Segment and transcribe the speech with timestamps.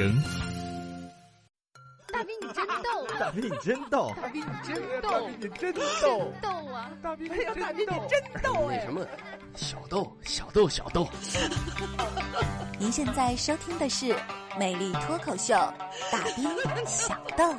[0.00, 0.22] 声。
[2.10, 6.90] 大兵你真逗，大兵你真逗，大兵你真大逗，兵你真真逗，逗啊！
[7.02, 8.08] 大兵哎呀，大兵你。
[8.08, 8.80] 真逗哎！
[8.80, 9.06] 什么
[9.54, 11.06] 小豆小豆小豆，
[12.80, 14.06] 您现在收听的是
[14.58, 15.54] 《美丽脱口秀》，
[16.10, 16.48] 大兵
[16.86, 17.54] 小豆。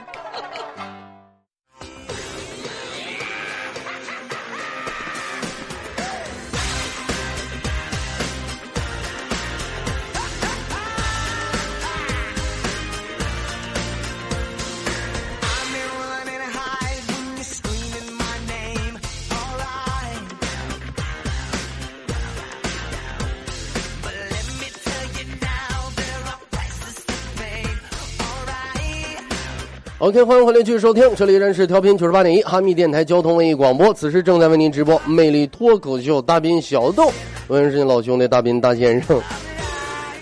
[30.02, 37.08] OK，欢迎回来继续收听，这里依然是调频九十八点一哈密电台交通文艺广播，此时正在为您直播魅力脱口秀大兵小豆，
[37.48, 39.22] 我是你老兄弟大兵大先生。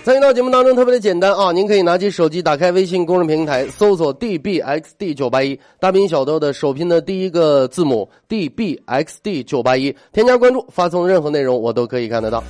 [0.04, 12.44] 参与到节目当中特别的简单啊，您可以拿起手机打开微信公众平台，搜索 dbxd 九八一，大兵小豆的首拼的第一个字母 dbxd 九八一，添加关注，发送任何内容我都可以看得到。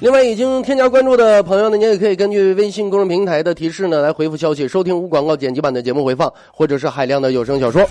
[0.00, 7.86] 另外，已经添加关注的朋友呢，你也可以根据微信公众平台的提示呢，来回复消息，收听无广告剪辑版的节目回放，或者是海量的有声小说。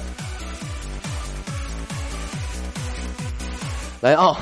[4.02, 4.36] 来啊！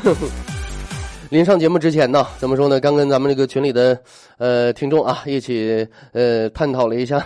[1.29, 2.79] 临上节目之前呢，怎么说呢？
[2.79, 3.99] 刚跟咱们这个群里的
[4.37, 7.21] 呃听众啊一起呃探讨了一下，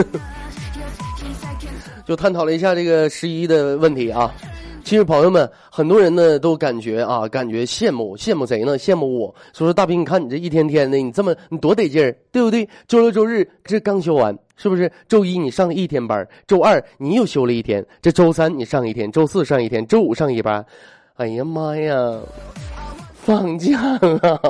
[2.06, 4.30] 就探讨了一下这个十一的问题啊。
[4.86, 8.78] 其实朋友们，很多人呢都感觉啊，感觉羡慕，羡慕谁呢？
[8.78, 9.34] 羡慕我。
[9.52, 12.68] 说说大兵，你看你这一天天的，你这么你多得劲儿，对不对？
[12.86, 14.88] 周六周日这刚休完，是不是？
[15.08, 20.64] 周一你上一天班，周二你又休了一天，这周三你上一天，周四上一天，周五上一班。
[21.16, 22.20] 哎呀妈呀，
[23.12, 24.40] 放假了！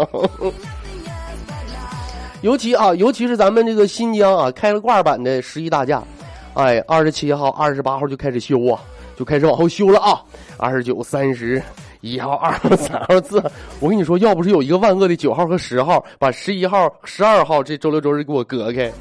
[2.43, 6.05] 尤其啊，尤其是咱们这个新疆啊，开了挂版的十一大假，
[6.53, 8.79] 哎，二十七号、二十八号就开始休啊。
[9.17, 10.23] 就开始往后修了啊！
[10.59, 11.63] 二十九、三十
[12.03, 13.43] 一号、二号、 三号、四，
[13.81, 18.93] 我跟你说，要不是有一个万恶的九号和十号，把十一号、十二号这周六周日给我隔开，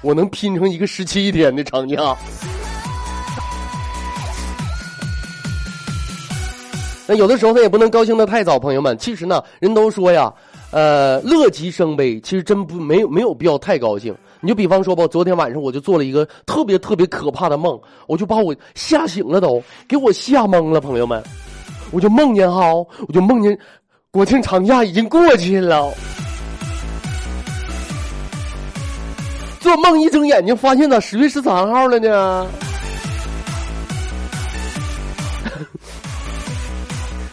[0.00, 2.16] 我能拼成一个十七天的长假。
[7.06, 8.96] 那有的时候他，也不能高兴的太早，朋友们。
[8.96, 10.32] 其实呢，人都说呀，
[10.70, 14.14] 呃，乐极生悲，其实真不没有没有必要太高兴。
[14.44, 21.22] 你就比方说吧，昨天晚上我就做了一个特别特别可怕的梦，我就把我吓醒了都，给我吓懵了，朋友们。
[21.92, 22.72] 我就梦见哈，
[23.06, 23.56] 我就梦见
[24.10, 25.88] 国庆长假已经过去了。
[29.60, 32.44] 做梦一睁眼睛，发现咋十月十三号了呢？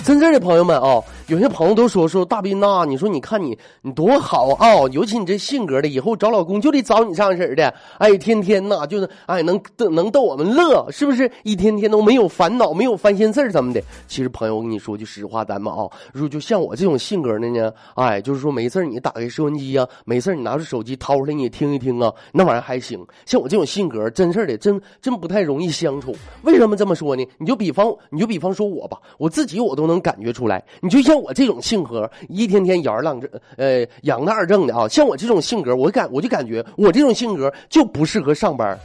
[0.05, 11.31] 真正的朋友们啊、有些朋友都说说大斌呐、你说你看你你多好啊、尤其你这性格的，以后找老公就得找你这样式的，哎，天天呐、就是哎能能逗我们乐，是不是？
[11.43, 13.79] 一天天都没有烦恼，没有烦心事儿怎么的？
[14.07, 23.05] 其实朋友，我跟你说句实话，咱们啊，如就像我这种性格的呢，哎，就是说没事儿你打开收音机呀、没事儿你拿出手机掏出来你听一听啊，那玩意儿还行。
[23.27, 26.15] 像我这种性格，真事儿的，真真不太容易相处。
[26.41, 27.23] 为什么这么说呢？
[27.37, 30.63] 你就比方你就比方说我吧，我自己我都能感觉出来。
[30.81, 38.77] 你就像我这种性格，一天天摇儿浪正，呃，养的二正的啊，像我这种性格，我感我就感觉我这种性格就不适合上班，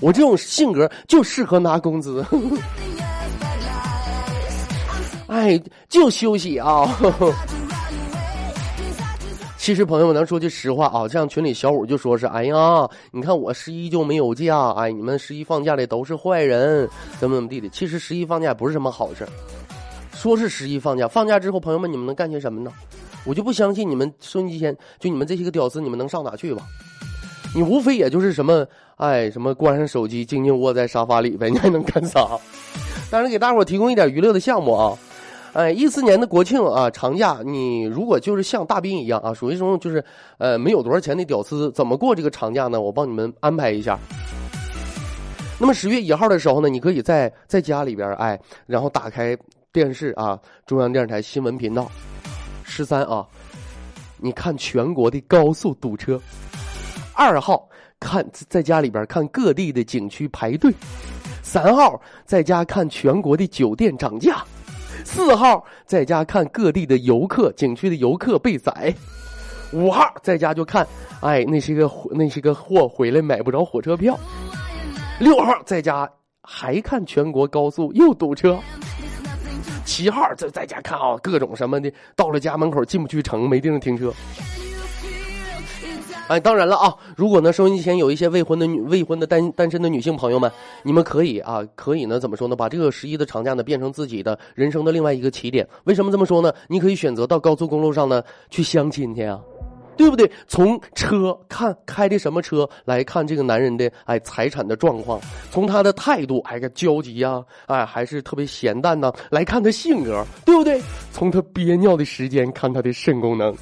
[0.00, 2.24] 我这种性格就适合拿工资。
[5.28, 5.58] 哎，
[5.88, 6.86] 就休息啊。
[9.56, 16.88] 其实朋友们，咱说句实话啊，像群里小五就说是，哎呀，你看我十一就没有假，哎，你们十一放假的都是坏人，
[17.20, 17.68] 怎么怎么地的。
[17.68, 19.30] 其实十一放假不是什么好事儿
[20.22, 22.70] 说是十一放假，放假之后，朋友们你们能干些什么呢？
[23.26, 26.62] 我就不相信你们收音机前就你们这些个屌丝，你们能上哪去吧？
[27.56, 28.64] 你无非也就是什么，
[28.98, 32.24] 哎，什么关上手机，静静窝在沙发里呗，你还能干啥？
[33.10, 34.96] 当然给大伙提供一点娱乐的项目啊。
[35.54, 40.04] 哎，一四年的国庆啊长假，你如果就是像大兵一样啊，属于这种就是
[40.38, 42.80] 呃没有多少钱的屌丝，怎么过这个长假呢？
[42.80, 43.98] 我帮你们安排一下。
[45.58, 49.36] 那么十月一号的时候呢，你可以在在家里边哎，然后打开
[49.72, 51.90] 电视啊，中央电视台新闻频道，
[52.62, 53.26] 十三啊，
[54.18, 56.20] 你看全国的高速堵车。
[57.14, 57.66] 二号
[57.98, 60.70] 看在家里边看各地的景区排队，
[61.42, 64.44] 三号在家看全国的酒店涨价。
[65.06, 68.94] 四号在家看各地的游客景区的游客被宰，
[69.72, 70.86] 五号在家就看，
[71.22, 74.18] 哎，那些个那些个货回来买不着火车票。
[75.18, 76.06] 六号在家
[76.42, 78.58] 还看全国高速又堵车。
[79.84, 84.12] 七号在在家看啊，各种什么的，到了家门口进不去城，没地方停车。
[86.28, 90.50] 哎，当然了啊，如果呢收音机前有一些未婚的女、未婚的单单身的女性朋友们，
[90.82, 92.56] 你们可以啊，可以呢怎么说呢？
[92.56, 95.66] 把这个十一的长假呢变成自己的人生的另外一个起点。
[95.84, 96.52] 为什么这么说呢？
[96.68, 99.38] 你可以选择到高速公路上呢去相亲去啊。
[99.96, 100.30] 对不对？
[100.46, 110.80] 从车看开的什么车来看这个男人的哎财产的状况，从他的态度哎个焦急呀、哎还是特别闲淡呢、来看他性格，对不对？
[111.12, 113.54] 从他憋尿的时间看他的肾功能。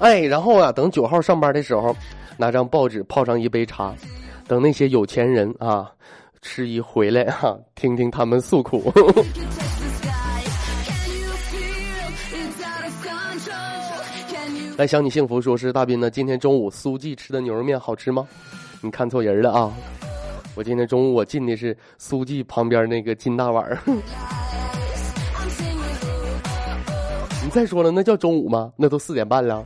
[0.00, 1.96] 哎，然后啊，等九号上班的时候，
[2.36, 3.94] 拿张报纸泡上一杯茶，
[4.46, 5.90] 等那些有钱人啊
[6.44, 8.92] 吃一回来哈、 听听他们诉苦。
[14.76, 18.26] 来，想你幸福说是大斌呢，今天中午苏记吃的牛肉面好吃吗？
[18.82, 19.72] 你看错人了啊！
[20.54, 23.78] 我今天中午我进的是苏记旁边那个金大碗儿。
[27.42, 28.70] 你再说了，那叫中午吗？
[28.76, 29.64] 那都四点半了。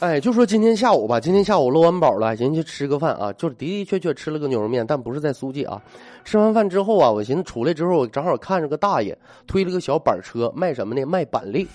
[0.00, 5.78] 哎，就说今天下午吧，今天下午搂完饱了，寻思去吃个饭啊，就是的的确确吃了个牛肉面，但不是在苏记啊。
[6.24, 9.16] 吃完饭之后啊，我寻思出来之后，我正好看着个大爷
[9.46, 11.04] 推了个小板车，卖什么呢？
[11.04, 11.68] 卖板栗。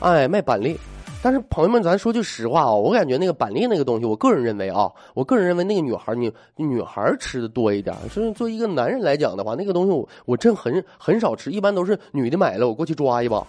[0.00, 0.78] 哎，卖板栗。
[1.22, 7.96] 但是朋友们，咱说句实话啊，我感觉那个板栗那个东西，我个人认为啊，我个人认为那个女孩女女孩吃的多一点。
[8.10, 13.42] 是作为一个男人来讲的话，那个东西我我真很很少吃，一般都是女的买了，我过去抓一把。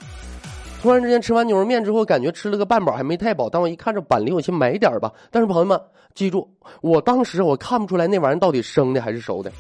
[0.81, 3.49] 突然之间吃完牛肉面之后，感觉吃了个半饱，还没太饱。
[3.49, 5.11] 但我一看这板栗，我先买点吧。
[5.31, 5.79] 但是朋友们，
[6.13, 6.47] 记住，
[6.81, 9.51] 我当时我看不出来那玩意儿到底生的还是熟的，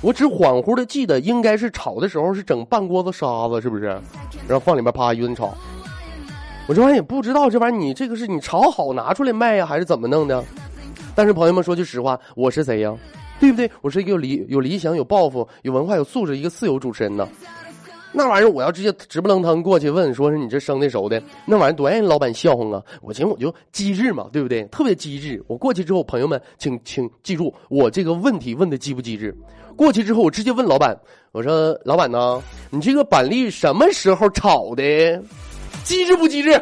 [0.00, 3.86] 我只恍惚的记得应该是炒的时候是整半锅子沙子，是不是？
[4.46, 5.52] 然后放里面啪一顿炒。
[6.68, 10.42] 我这玩意儿也不知道，这玩意儿你这个是你炒好拿出来卖呀，还是怎么弄的？
[11.16, 12.96] 但是朋友们说句实话，我是谁呀？
[13.40, 13.68] 对不对？
[13.80, 17.26] 我是一个有理、有理想、有抱负、有文化、有素质一个自由主持人呢。
[18.12, 22.82] 那玩意儿我要直接直不楞腾过去问，说是你这生的熟的，那玩意儿多让人老板笑话啊！
[23.00, 24.64] 我寻思我就机智嘛，对不对？
[24.64, 25.42] 特别机智。
[25.46, 29.32] 我过去之后，朋友们请请记住我这个问题问的机不机智。
[29.76, 30.98] 过去之后，我直接问老板，
[31.30, 34.82] 我说老板呢，你这个板栗什么时候炒的？
[35.84, 36.60] 机智不机智？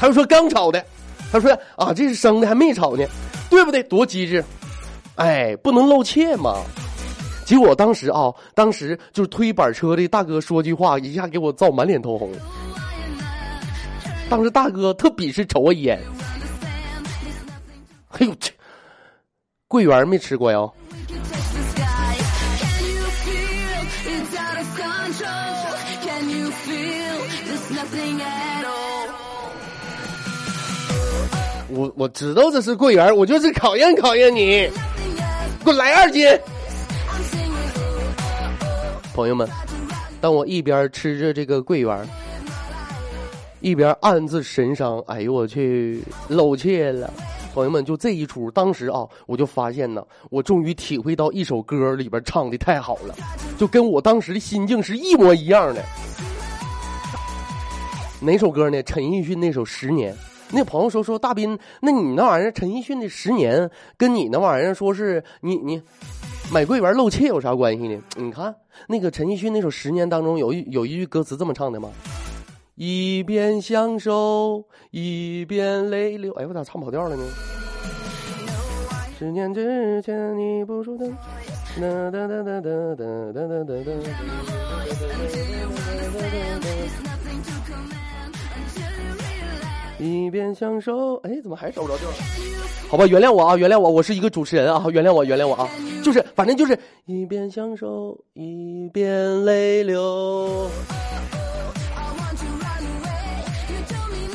[0.00, 0.84] 他又说刚炒的，
[1.30, 3.04] 他说啊这是生的还没炒呢，
[3.48, 3.82] 对不对？
[3.84, 4.44] 多机智！
[5.14, 6.56] 哎，不能露怯嘛。
[7.50, 12.30] 结果当时啊，当时就是推板车的大哥说句话，一下给我造满脸通红。
[14.28, 15.98] 当时大哥特鄙视瞅我一眼。
[18.10, 18.52] 哎呦去，
[19.66, 20.60] 桂圆没吃过呀？
[31.68, 34.70] 我我知道这是桂圆，我就是考验考验你，
[35.64, 36.24] 给我来二斤。
[39.14, 39.48] 朋友们，
[40.20, 42.08] 当我一边吃着这个桂圆，
[43.60, 44.98] 一边暗自神伤。
[45.06, 47.12] 哎呦我去，露怯了！
[47.52, 53.14] 朋友们，就这一出，当时啊，我就发现呢，我终于体会到一首歌里边唱的太好了，
[53.58, 55.82] 就跟我当时的心境是一模一样的。
[58.20, 58.80] 哪首歌呢？
[58.84, 60.14] 陈奕迅那首《十年》。
[60.52, 63.62] 那朋友说说大斌，那你那玩意儿陈奕迅的《十年》
[63.96, 65.80] 跟你那玩意儿说是你你
[66.52, 68.02] 买桂圆漏气有啥关系呢？
[68.16, 68.52] 你看
[68.88, 71.88] 那个陈奕迅那首《十年》当中有一有一句歌词这么唱的吗？
[72.74, 76.32] 一边享受一边泪流。
[76.32, 77.22] 哎，我咋唱跑调了呢？
[79.16, 81.08] 十年之前你不说的，
[81.80, 83.92] 哒哒哒哒哒哒哒哒哒哒。
[90.00, 92.08] 一边享受，哎，怎么还找不着调？
[92.88, 95.68] 好吧，原谅我啊，原谅我，我是一个主持人啊，原谅我，原谅我啊，
[96.02, 100.70] 就是，反正就是一边享受一边泪流。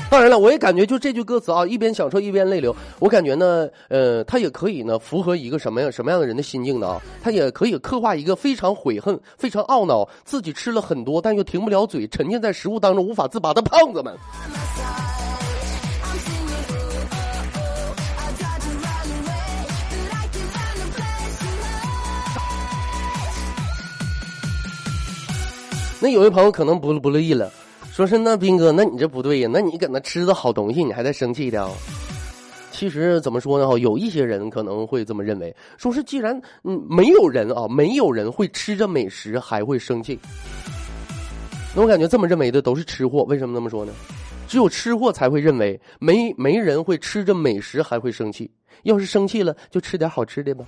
[0.07, 2.73] 当然了，我也感觉就这句歌词啊，一边享受一边泪流。
[2.99, 7.01] 我感觉呢，呃，它也可以呢符合一个什么样什么样的人的心境呢啊？
[7.23, 14.15] 它也可以刻画一个非常悔恨、非常懊恼，自己吃了很多但又停不了嘴，沉浸在食物当中无法自拔的胖子们。
[25.99, 27.51] 那有位朋友可能不不乐意了，
[27.91, 31.69] 说是那斌哥，那你这不对呀，那你搁那吃的好东西，你还在生气的、
[32.71, 33.67] 其实怎么说呢？
[33.67, 40.19] 哈，有一些人可能会这么认为，说是既然嗯没有人啊，没有人会吃着美食还会生气。
[41.73, 43.93] 那我感觉这么认为的都是吃货，为什么这么说呢？
[44.47, 48.51] 只有吃货才会认为没没人会吃着美食还会生气。
[48.83, 50.65] 要是生气了，就吃点好吃的吧。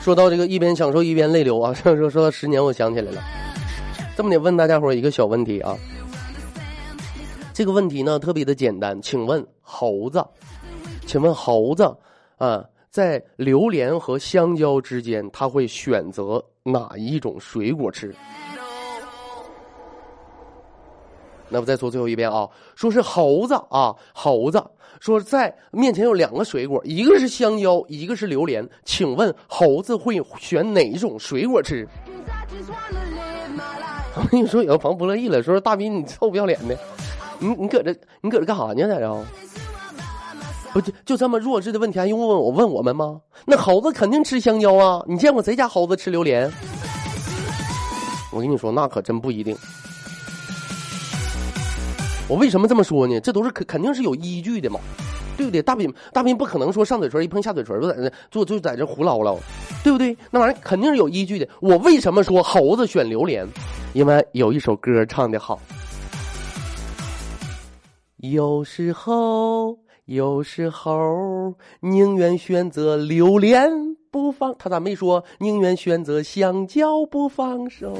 [0.00, 3.22] 说到这个一边享受一边泪流啊， 说说说到十年，我想起来了，
[4.16, 5.76] 这么得问大家伙一个小问题啊。
[7.52, 10.24] 这个问题呢特别的简单，请问猴子，
[11.06, 11.94] 请问猴子
[12.38, 18.14] 啊，在榴莲和香蕉之间，他会选择哪一种水果吃？
[21.50, 24.64] 那我再说最后一遍啊，说是猴子啊，猴子
[25.00, 31.88] 说在面前有两个水果，一个是香蕉，一个是榴莲，请问猴子会选哪一种水果吃？
[34.14, 36.76] 我跟你说，有个朋友不乐意了，说大斌你臭不要脸的，
[37.38, 38.86] 你你搁这你搁这干啥呢？
[38.86, 39.24] 在这？
[40.72, 43.20] 不就就这么弱智的问题还用问我问我们吗？
[43.46, 45.02] 那猴子肯定吃香蕉啊！
[45.08, 46.48] 你见过谁家猴子吃榴莲？
[48.30, 49.56] 我跟你说，那可真不一定。
[52.30, 53.18] 我为什么这么说呢？
[53.18, 54.78] 这都是肯肯定是有依据的嘛，
[55.36, 55.60] 对不对？
[55.60, 59.36] 大斌大斌不可能说上嘴唇一碰下嘴唇就在那就就在这胡唠唠，
[59.82, 60.16] 对不对？
[60.30, 61.48] 那玩意儿肯定是有依据的。
[61.60, 63.44] 我为什么说猴子选榴莲？
[63.94, 65.60] 因为有一首歌唱的好。
[68.18, 73.68] 有时候，有时候宁愿选择榴莲
[74.12, 77.92] 不放，他咋没说宁愿选择香蕉不放手？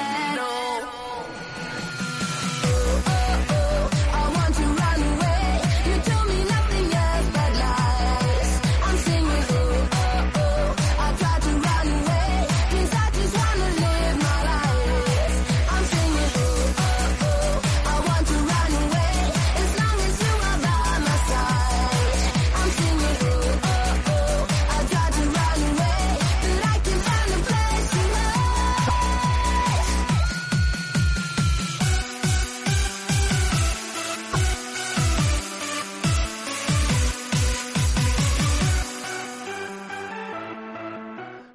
[0.00, 0.69] No.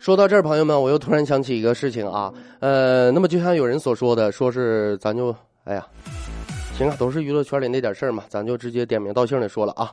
[0.06, 5.84] 说到这儿，朋友们，我又突然想起一个事情啊，呃，那么就像有人所说的，说是咱就，哎呀，
[6.78, 9.92] 行啊，都是娱乐圈里那点事儿嘛，咱就直接点名道姓的说了啊。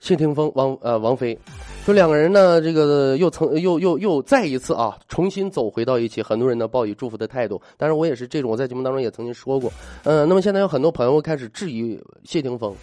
[0.00, 1.38] 谢霆锋、王呃王菲，
[1.84, 7.62] 说两个人呢，这个又曾又又又再一次啊，重新走回到一起，很多人呢报以祝福的态度。
[7.76, 9.72] 但是，我也是这种，我在节目当中也曾经说过。
[10.02, 12.74] 嗯、那么现在有很多朋友开始质疑谢霆锋，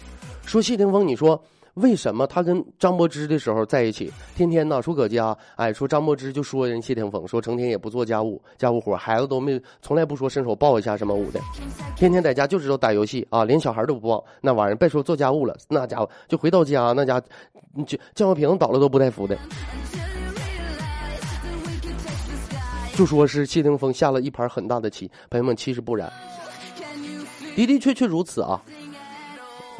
[0.46, 1.38] 说谢霆锋，你说
[1.74, 11.40] 为什么他跟张柏芝的时候在一起，天天呢说搁家，哎，说张柏芝就说人谢霆锋，说成天也不做家务家务活，孩子都没从来不说伸手抱一下什么舞的，
[11.96, 17.20] 天天在家就知道打游戏啊，连小孩都不抱，那玩意儿别说做家务了，那家伙就回到家那家，
[17.74, 19.36] 你就酱油瓶倒了都不带扶的.
[22.94, 26.08] 就说是谢霆锋下了一盘很大的棋，朋友们其实不然
[27.56, 28.62] 的的确确如此啊。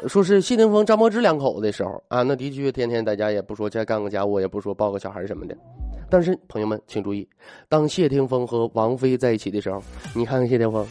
[0.07, 5.57] 说是谢霆锋、张柏芝两口子的时候啊，那的确天天在家也不说再干个家务，也不说抱个小孩什么的。
[6.09, 7.27] 但是朋友们请注意，
[7.67, 9.81] 当谢霆锋和王菲在一起的时候，
[10.13, 10.85] 你看看谢霆锋，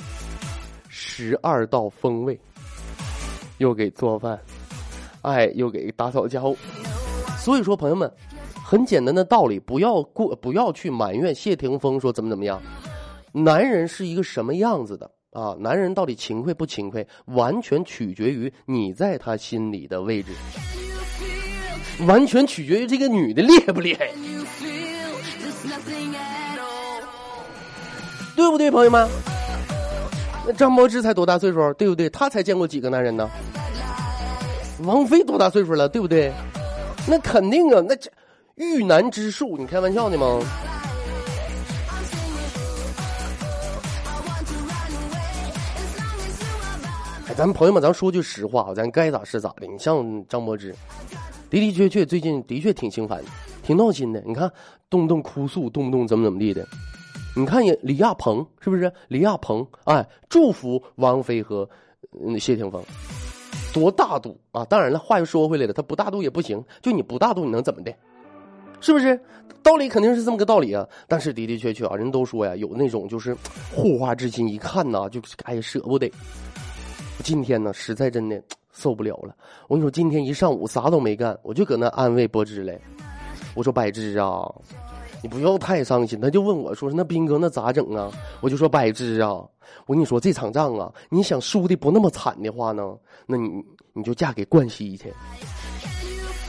[0.89, 2.39] 十二道风味，
[3.59, 4.39] 又给做饭，
[5.23, 6.57] 哎，又给打扫家务。
[7.39, 8.11] 所以说，朋友们，
[8.65, 12.61] 很简单的道理，不要过，不要去埋怨谢霆锋说怎么怎么样。
[13.33, 15.55] 男人是一个什么样子的啊？
[15.59, 20.31] 男人到底勤快不勤快，完全取决于你在他心里的位置，
[22.07, 24.11] 完全取决于这个女的厉害不厉害，
[28.37, 29.09] 对不对，朋友们？
[30.47, 32.09] 那张柏芝才多大岁数，对不对？
[32.11, 33.29] 她才见过几个男人呢？
[34.85, 36.33] 王菲多大岁数了，对不对？
[37.09, 38.11] 那肯定啊，那这
[38.55, 40.41] 遇难之术，你开玩笑呢吗？
[47.37, 49.67] 咱们朋友们，咱说句实话啊，咱该咋是咋的。
[49.67, 50.73] 你像张柏芝，
[51.51, 53.21] 的的确确最近的确挺心烦，
[53.61, 54.23] 挺闹心的。
[54.25, 54.49] 你看，
[54.89, 56.65] 动不动哭诉，动不动怎么怎么地的。
[57.35, 58.91] 你看也李亚鹏是不是？
[59.09, 61.69] 李亚鹏哎，祝福王菲和
[62.25, 62.81] 嗯谢霆锋，
[63.73, 64.65] 多大度啊！
[64.67, 67.93] 当然了，话又说回来了，他不大度也不行，就你不大度，你能怎么的？
[68.81, 69.19] 是不是？
[69.61, 70.87] 道理肯定是这么个道理啊。
[71.09, 73.37] 但是的的确确啊，人都说呀，有那种就是
[73.75, 76.09] 护花之心，一看呐，就哎呀舍不得。
[77.23, 78.43] 今天呢，实在真的
[78.73, 79.35] 受不了了。
[79.69, 82.81] 我跟你说，今天一上午啥都没干，我就搁那安慰柏芝嘞。
[83.55, 84.43] 我说柏芝啊，
[85.23, 86.21] 你不要太伤心。
[86.21, 88.11] 他就问我说：“那斌哥那咋整啊？”
[88.43, 89.31] 我就说：“柏芝啊，
[89.87, 95.15] 我跟你说这场仗啊，你想输的不那么惨的话呢，那你你就嫁给冠希去。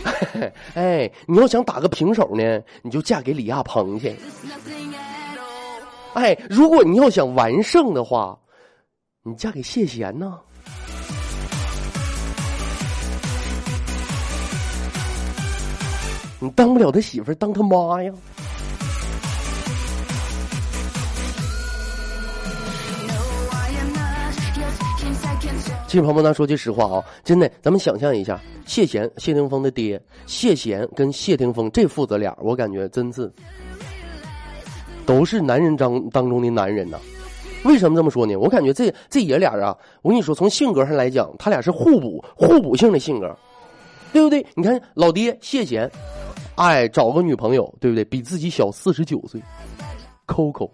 [0.73, 4.15] 哎，你要想打个平手呢，你就嫁给李亚鹏去。
[6.13, 8.37] 哎，如果你要想完胜的话，
[9.21, 10.39] 你嫁给谢贤呢。
[16.45, 18.13] 你当不了他媳妇，当他妈呀
[23.07, 23.13] ！No,
[23.51, 25.87] I am not your fucking second choice.
[25.87, 33.31] 其实朋友们，咱说句实话啊，真的，咱们想象一下，谢贤，谢霆锋的爹，谢贤跟谢霆锋这父子俩，我感觉真是
[35.03, 36.99] 都是男人当当中的男人呐。
[37.63, 38.35] 为什么这么说呢？
[38.35, 43.35] 我感觉这这爷俩啊，我跟你说，从性格上来讲，他俩是互补、互补性的性格，
[44.13, 44.45] 对不对？
[44.53, 45.89] 你看老爹谢贤，
[46.55, 48.03] 哎，找个女朋友，对不对？
[48.05, 49.41] 比自己小四十九岁
[50.25, 50.69] ，Coco。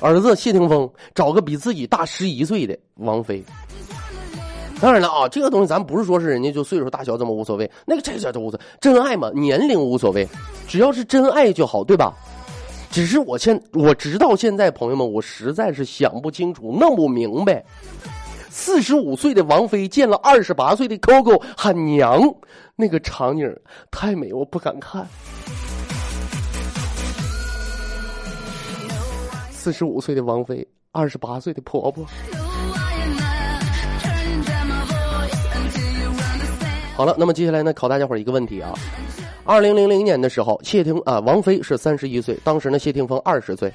[0.00, 3.42] 儿子谢霆锋找个比自己大十一岁的王菲。
[4.80, 10.28] 当然了啊，这个东西咱不是说是人家就岁数大小怎么无所谓，那个这这都无所谓，真爱嘛，年龄无所谓，
[10.68, 12.12] 只要是真爱就好，对吧？
[12.90, 17.64] 只是我现我直到现在，朋友们，我实在是想不清楚，弄不明白。
[18.58, 22.18] 四十五岁的王菲见了二十八岁的 Coco 喊娘，
[22.74, 23.54] 那个场景
[23.90, 25.06] 太美，我不敢看。
[29.50, 32.06] 四十五岁的王菲，二十八岁的婆婆。
[36.96, 38.72] 好了，那么接下来呢，考大家伙一个问题啊。
[39.44, 43.70] 二零零零年的时候，谢霆啊，王菲是三十一岁，当时呢，谢霆锋二十岁。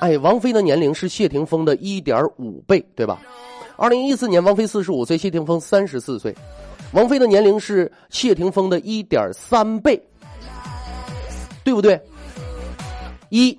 [0.00, 3.20] 哎，王菲的年龄是谢霆锋的一点五倍，对吧？
[3.76, 6.34] 二零一四年，王菲四十五岁，谢霆锋三十四岁，
[6.92, 10.00] 王菲的年龄是谢霆锋的一点三倍，
[11.64, 12.00] 对不对？
[13.30, 13.58] 一，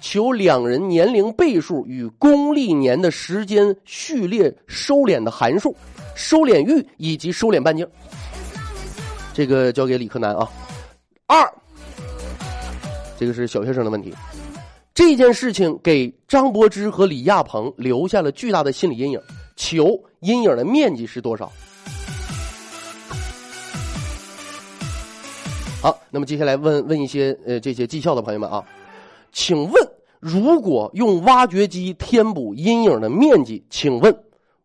[0.00, 5.74] 求两人年龄倍数与公历年的时间序列收敛的函数、
[6.14, 7.86] 收敛域以及收敛半径。
[9.34, 10.48] 这个交给理科男啊。
[11.26, 11.52] 二，
[13.18, 14.14] 这个是小学生的问题。
[14.98, 19.20] 这件事情给张柏芝和李亚鹏留下了巨大的心理阴影。
[19.54, 21.52] 求阴影的面积是多少？
[25.80, 28.60] 好，那么接下来问问一些呃这些技校的朋友们啊，
[29.30, 29.72] 请问
[30.18, 34.12] 如果用挖掘机填补阴影的面积，请问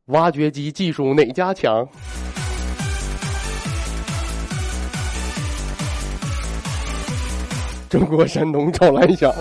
[0.06, 1.88] 挖掘机技术哪家强？
[7.88, 9.32] 中国山东赵兰祥。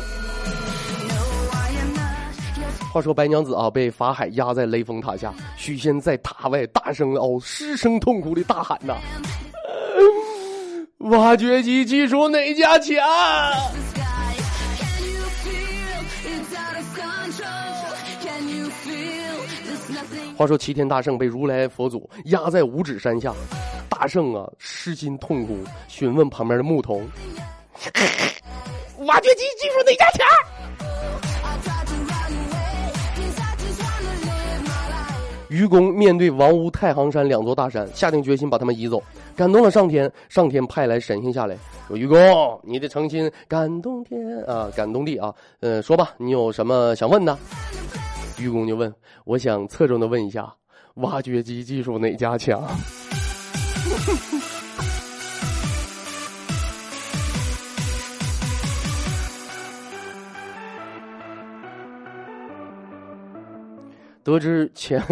[2.92, 8.94] 话说白娘子啊，被法海压在雷峰塔下，许仙在塔外大声哦，失声痛哭的大喊呐
[11.10, 12.94] ：“挖掘机技术哪家强？”
[20.36, 23.32] 话说齐天大圣被如来佛祖压在五指山下，
[23.88, 27.08] 大圣啊失心痛哭，询问旁边的牧童
[29.06, 30.26] ：“挖掘机技术哪家强？”
[35.52, 39.02] 愚公面对王屋、太行山两座大山，下定决心把他们移走，
[39.36, 40.10] 感动了上天。
[40.30, 41.54] 上天派来神仙下来，
[41.86, 42.16] 说：“愚公，
[42.62, 45.30] 你的诚心感动天啊，感动地啊。
[45.60, 47.36] 呃，说吧，你有什么想问的？”
[48.40, 48.90] 愚公就问
[49.26, 50.50] ：“我想侧重的问一下，
[50.94, 52.66] 挖掘机技术哪家强？”
[64.24, 65.02] 得知前，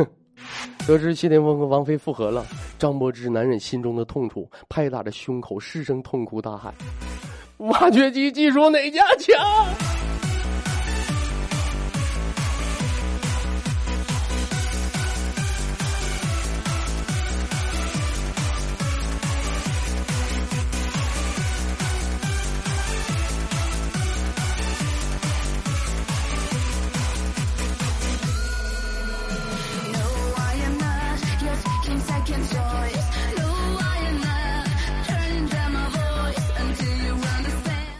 [0.91, 2.45] 得知谢霆锋和王菲复合了，
[2.77, 6.75] 张柏芝难忍心中的痛楚，拍打着胸口，失声痛哭，大喊
[7.59, 9.39] ：“挖掘机技术哪家强？”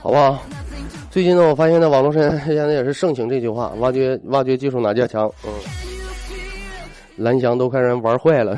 [0.03, 0.43] 好不好？
[1.11, 5.31] 最近呢，我发现呢，网络上现在也是盛行这句话：挖掘挖掘技术哪家强？
[5.45, 5.51] 嗯，
[7.17, 8.57] 蓝翔都快让人玩坏了。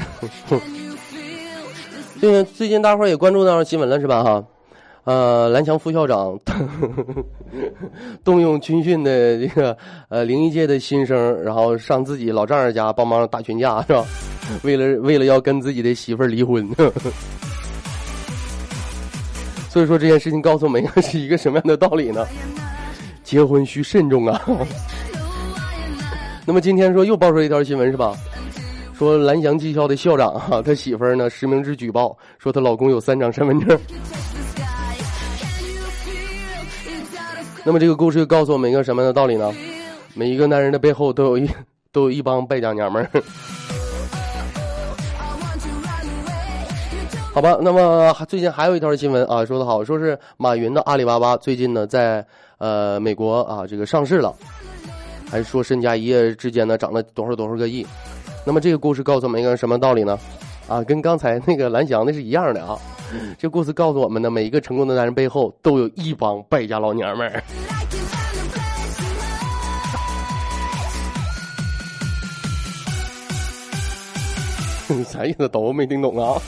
[2.21, 4.23] 最近最近大伙儿也关注到新闻了是吧？
[4.23, 4.45] 哈，
[5.05, 6.39] 呃，蓝翔副校长
[8.23, 9.77] 动用军训的这个
[10.09, 14.05] 呃灵异界的新生，然后上自己老丈人家帮忙打群架是吧？
[14.63, 16.69] 为了为了要跟自己的媳妇儿离婚。
[19.73, 22.27] 所以说这件事情告诉我们 是一个什么样的道理呢？
[23.25, 24.39] 结婚需慎重啊。
[26.45, 28.15] 那么今天说又爆出一条新闻是吧？
[28.99, 33.81] 说蓝翔技校的校长哈、 他媳妇儿呢实名制举报，说她老公有三张身份证。
[37.65, 39.51] 那么这个故事又告诉我们一个什么样的道理呢？
[40.15, 41.49] 每一个男人的背后都有一
[41.91, 43.23] 都有一帮败家娘们儿。
[47.35, 52.23] 好吧，那么最近还有一条新闻啊，说得好，说是马云的阿里巴巴最近呢在
[52.59, 54.35] 呃美国啊这个上市了，
[55.31, 57.87] 还说身家一夜之间呢涨了多少多少个亿。
[58.45, 60.19] 那么这个故事告诉我们一个什么道理呢？
[60.69, 62.79] 啊，跟刚才那个蓝翔的是一样的啊。
[63.39, 67.43] 这故事告诉我们呢，每一个成功的男人背后都有一帮败家老娘们儿。
[75.09, 75.49] 啥意思？
[75.49, 76.39] 都没听懂啊。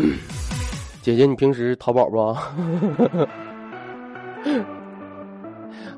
[1.02, 2.18] 姐姐，你平时淘宝不？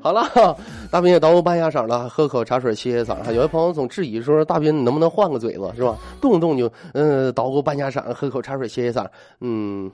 [0.00, 0.56] 好了，
[0.90, 3.32] 大斌也捣鼓半下嗓了，喝口茶水歇歇嗓。
[3.32, 5.96] 有的朋友总质疑说，大斌你能不能换个嘴子是吧？
[6.20, 9.06] 动不动就嗯捣鼓半下嗓，喝口茶水歇歇嗓。
[9.40, 9.88] 嗯，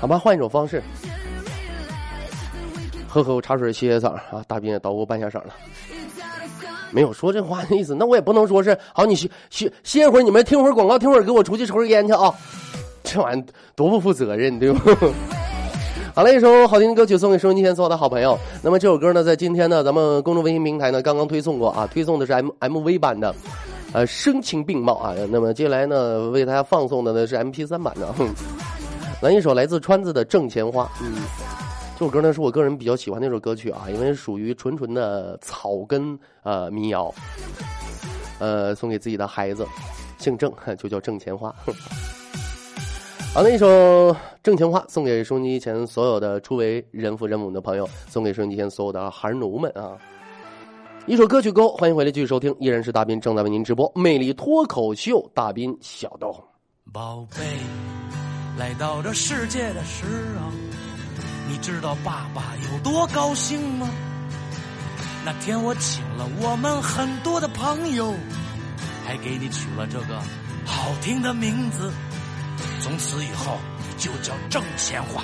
[0.00, 0.80] 好吧，换一种方式，
[3.08, 4.44] 喝口茶水歇歇嗓啊。
[4.46, 5.52] 大斌也捣鼓半下嗓了。
[6.90, 12.32] 没有说这话的意思，那我也不能说是好，你歇歇歇会儿，你们听会儿广告，听会儿给我出去抽根烟去啊！
[13.04, 14.78] 这玩意多不负责任，对不？
[16.14, 18.36] 好了，一首好听的歌曲送给收音机前所有的好朋友。
[18.60, 23.32] 那么这首歌呢，在今天呢，咱们公众微信平台呢刚刚推送过啊，推送的是 M M V 版的，
[23.92, 25.14] 呃，声情并茂啊。
[25.30, 28.12] 那么接下来呢，为大家放送的呢是 M P 三版的，
[29.22, 30.84] 来一首来自川子的《挣钱花》。
[31.00, 31.12] 嗯。
[31.98, 37.12] 这首歌呢是我个人比较喜欢的一首歌曲啊，因为属于纯纯的草根呃民谣，
[38.38, 39.66] 呃，送给自己的孩子，
[40.16, 41.52] 姓郑 就叫郑钱花。
[43.34, 43.66] 好，那一首
[44.44, 49.98] 《挣钱花》送给收音机前所有的初为人父人母的朋友，送给收音机前所有的孩奴们啊！
[51.06, 56.32] 一首歌曲歌，欢迎回来继续收听，依然是大斌正在为您直播《魅力脱口秀》，大斌小豆。
[56.92, 57.44] 宝贝，
[58.56, 60.06] 来到这世界的时
[60.38, 60.77] 候。
[61.48, 63.88] 你知道爸爸有多高兴吗？
[65.24, 68.14] 那天我请了我们很多的朋友，
[69.06, 70.20] 还给你取了这个
[70.64, 71.92] 好听的名字。
[72.80, 75.22] 从此以后你就叫挣钱花。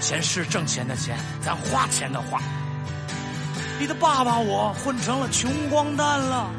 [0.00, 2.40] 钱是挣钱的钱，咱花钱的花。
[3.78, 6.50] 你的爸爸我混成了穷光蛋了，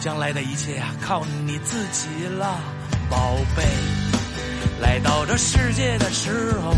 [0.00, 2.60] 将来的一切呀靠你自己了，
[3.10, 3.64] 宝贝。
[4.80, 6.74] 来到这世界的时候。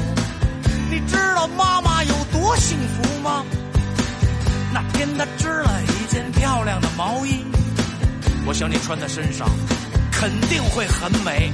[0.98, 3.44] 你知道妈妈有多幸福吗？
[4.72, 7.44] 那天她织了一件漂亮的毛衣，
[8.46, 9.46] 我想你穿在身上
[10.10, 11.52] 肯定会很美。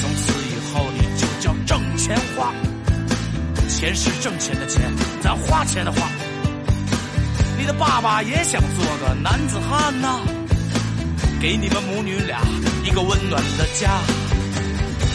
[0.00, 2.52] 从此以后你就叫挣钱花，
[3.68, 5.98] 钱是挣钱的钱，咱花钱的花。
[7.56, 10.18] 你的爸爸也想做个男子汉呐、
[11.40, 12.40] 给你们母女俩
[12.84, 13.96] 一个温暖的家。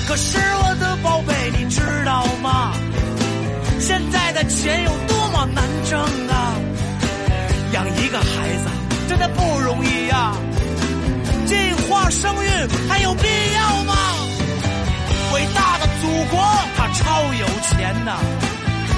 [0.07, 2.71] 可是我的宝贝，你知道吗？
[3.81, 6.53] 现在的钱有多么难挣啊！
[7.73, 8.25] 养一个孩
[8.57, 8.69] 子
[9.09, 10.33] 真的不容易呀、
[11.47, 11.55] 计
[11.89, 12.47] 划生育
[12.87, 13.95] 还有必要吗？
[15.33, 16.39] 伟大的祖国
[16.77, 18.19] 它超有钱呐、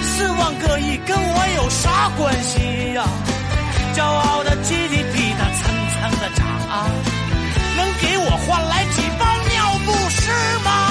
[0.02, 3.06] 四万个亿跟我有啥关系呀、
[3.96, 6.90] 骄傲的 GDP 它蹭蹭的涨啊，
[7.78, 10.30] 能给我换来几包尿不湿
[10.66, 10.83] 吗？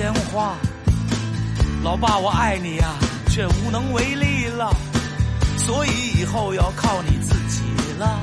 [0.00, 0.56] 钱花。
[1.84, 2.94] 老爸，我爱你呀、
[3.28, 4.74] 却无能为力了，
[5.58, 7.60] 所以以后要靠你自己
[7.98, 8.18] 了。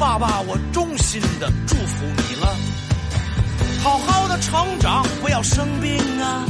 [0.00, 2.56] 爸爸，我衷心的祝福你了，
[3.84, 6.44] 好好的成长，不要生病啊，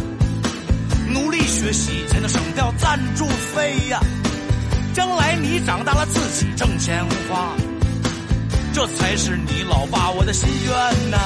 [1.12, 4.00] 努力学习才能省掉赞助费呀、
[4.94, 7.54] 将来你长大了自己挣钱花。
[8.72, 11.18] 这才是你老爸我的心愿呐、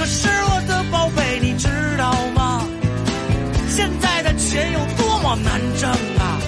[0.00, 2.64] 可是我的宝贝，你知道吗？
[3.68, 6.40] 现在的钱有多么难挣啊！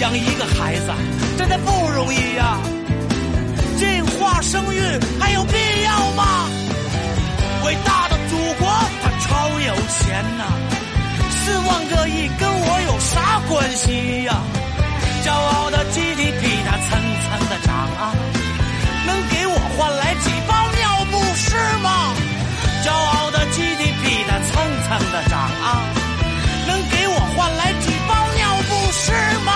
[0.00, 0.92] 养一个孩子
[1.38, 2.58] 真的不容易呀、
[3.78, 4.80] 计划生育
[5.20, 5.52] 还有必
[5.84, 6.48] 要吗？
[7.64, 8.68] 伟大的祖国，
[9.04, 10.42] 它超有钱呐、
[11.30, 14.42] 四万个亿跟我有啥关系呀、
[15.24, 18.12] 骄傲的 GDP 它蹭蹭的涨啊，
[19.06, 22.01] 能给我换来几包尿不湿吗？
[24.92, 25.66] 骄傲的 GDP 它蹭蹭的涨啊，
[26.66, 29.12] 能给我换来几包尿不湿
[29.44, 29.52] 吗？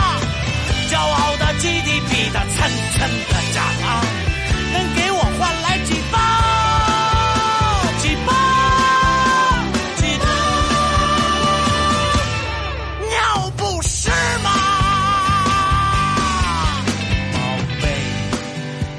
[0.91, 2.57] 骄傲的 GDP 它蹭
[2.95, 3.89] 蹭的涨啊，
[4.73, 6.19] 能给我换来几包
[7.99, 8.33] 几包
[9.97, 10.27] 几包
[13.11, 14.09] 尿不湿
[14.43, 14.49] 吗？
[17.33, 17.39] 宝
[17.83, 17.85] 贝，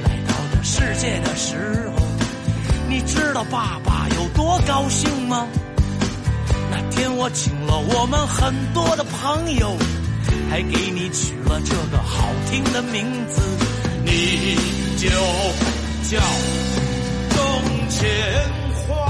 [0.04, 1.98] 来到这世界的时候，
[2.88, 5.48] 你知道爸爸有多高兴吗？
[6.98, 9.78] 那天我请了我们很多的朋友，
[10.50, 13.40] 还给你取了这个好听的名字，
[14.04, 14.56] 你
[14.98, 15.08] 就
[16.10, 16.20] 叫
[17.30, 17.38] 挣
[17.88, 18.10] 钱
[18.74, 19.06] 花。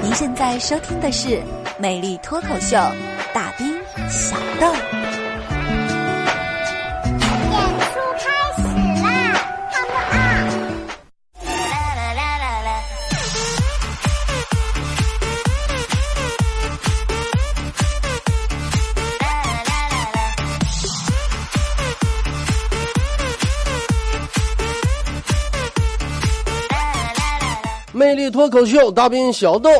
[0.00, 1.28] 您现在收听的是
[1.80, 2.76] 《美丽脱口秀》，
[3.34, 3.76] 大兵
[4.08, 4.72] 小豆。
[28.34, 29.70] 脱口秀，大兵小豆，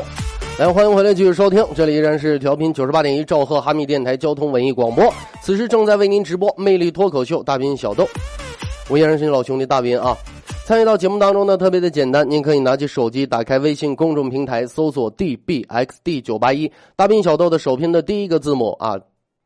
[0.60, 5.12] 来欢迎回来继续收听，这里依然是调频九十八点一兆赫哈密电台交通文艺广播，
[5.42, 8.06] 此时正在为您直播魅力脱口秀，大兵小豆，
[8.88, 10.16] 我依然是你老兄弟大兵啊。
[10.66, 18.96] 参与到节目当中呢，特别的简单，您可以拿起手机，打开微信公众平台，搜索 dbxd 九八一，大兵小豆的首拼的第一个字母啊，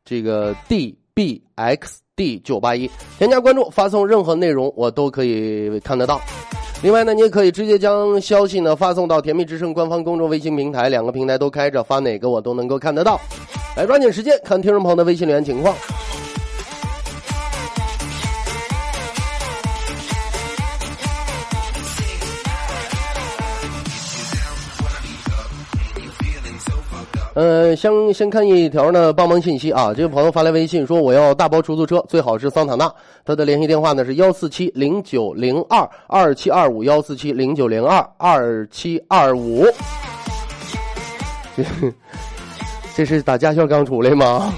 [0.05, 6.21] 这个 dbxd 九八一，添加关注，发送任何内容我都可以看得到。
[6.81, 13.19] 另外呢，你也可以直接将消息呢发送到甜蜜之声官方公众微信平台，两个平台都开着，发哪个我都能够看得到。
[13.75, 15.75] 来，抓紧时间看听众朋友的微信留言情况。
[27.39, 32.93] 呃，先先看一条呢，帮忙信息啊，这位朋友发来微信说我要大包出租车，最好是桑塔纳。
[33.23, 39.65] 他的联系电话呢是幺四七零九零二二七二五幺四七零九零二二七二五。
[42.93, 44.53] 这是打驾校刚出来吗？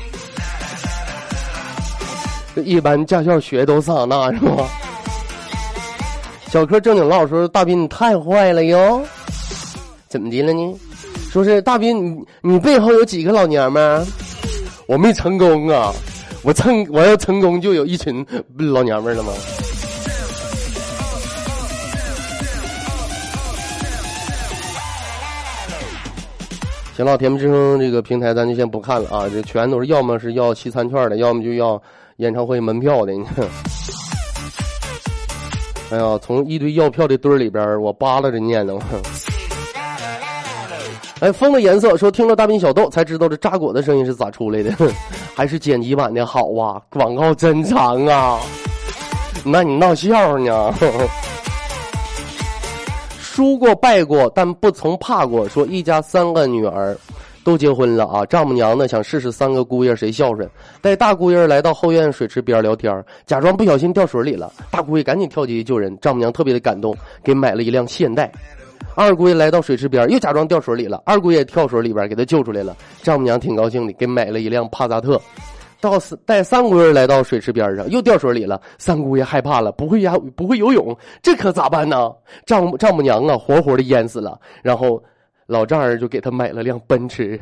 [2.55, 4.67] 这一般驾校学都桑塔纳是吗？
[6.47, 9.03] 小柯正经唠说：“大斌你太坏了哟，
[10.07, 10.79] 怎么的了呢？”
[11.31, 14.05] 说是大斌，你你背后有几个老娘们？
[14.85, 15.93] 我没成功啊！
[16.43, 18.25] 我成我要成功就有一群
[18.57, 19.31] 老娘们了吗？
[26.97, 31.81] 行了，甜蜜之声这个平台咱就先不看了啊，这全都是要么是要西餐券的，要么就要
[32.17, 33.13] 演唱会门票的。
[33.13, 33.23] 你，
[35.91, 38.77] 哎呀，从一堆要票的堆里边，我扒拉着念叨。
[41.21, 44.73] 哎，风的颜色说听了大兵小豆才知道这扎果的声音是咋出来的，
[45.35, 46.81] 还是剪辑版的好啊！
[46.89, 48.39] 广告真长啊，
[49.45, 50.73] 那你闹笑呢？
[53.19, 55.47] 输过败过，但不曾怕过。
[55.47, 56.97] 说一家三个女儿
[57.43, 60.49] 都结婚了啊，丈母娘呢想试试三个姑爷谁孝顺，
[60.81, 62.91] 带大姑爷来到后院水池边聊天，
[63.27, 68.31] 假装不小心掉水里了，大姑爷赶紧跳进去救人，丈母娘特别的感动，给买了一辆现代。
[68.95, 71.01] 二姑爷来到水池边，又假装掉水里了。
[71.05, 75.19] 二姑爷跳水里边给他救出来了，丈母娘挺高兴的，给买了一辆帕萨特。
[75.79, 78.61] 到四带三姑爷来到水池边上，又掉水里了。
[78.77, 82.11] 三姑爷害怕了，不会呀，不会游泳，这可咋办呢？
[82.45, 84.39] 丈母丈母娘啊，活活的淹死了。
[84.61, 85.01] 然后
[85.47, 87.39] 老丈人就给他买了辆奔驰。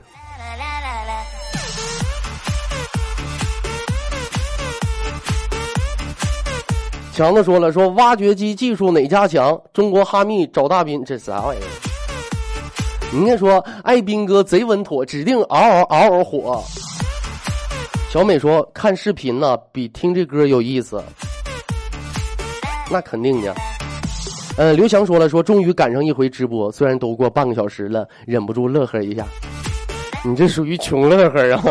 [7.19, 9.61] 强子说了，说挖掘机技术哪家强？
[9.73, 11.67] 中国哈密找大兵，这啥玩意儿？
[13.11, 16.63] 人家说爱兵哥贼稳妥，指定嗷嗷嗷嗷火。
[18.09, 21.03] 小美说看视频呢、比听这歌有意思，
[22.89, 23.53] 那肯定的。
[24.57, 29.27] 呃，刘翔说了，说终于赶上一回直播，虽然都过半个小时了，忍不住乐呵一下。
[30.23, 31.63] 你这属于穷乐呵啊。